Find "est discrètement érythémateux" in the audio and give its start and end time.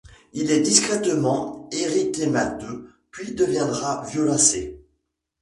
0.49-2.89